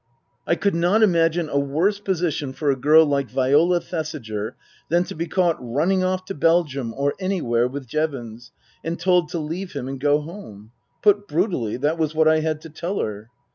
I 0.47 0.55
could 0.55 0.73
not 0.73 1.03
imagine 1.03 1.47
a 1.47 1.59
worse 1.59 1.99
position 1.99 2.53
for 2.53 2.71
a 2.71 2.75
girl 2.75 3.05
like 3.05 3.29
Viola 3.29 3.79
Thesiger 3.79 4.55
than 4.89 5.03
to 5.03 5.13
be 5.13 5.27
caught 5.27 5.57
running 5.59 6.03
off 6.03 6.25
to 6.25 6.33
Belgium, 6.33 6.91
or 6.97 7.13
anywhere, 7.19 7.67
with 7.67 7.85
Jevons, 7.85 8.51
and 8.83 8.99
told 8.99 9.29
to 9.29 9.37
leave 9.37 9.73
him 9.73 9.87
and 9.87 9.99
go 9.99 10.19
home. 10.21 10.71
Put 11.03 11.27
brutally, 11.27 11.77
that 11.77 11.99
was 11.99 12.15
what 12.15 12.27
I 12.27 12.39
had 12.39 12.61
to 12.61 12.69
tell 12.71 12.97
her. 12.97 13.29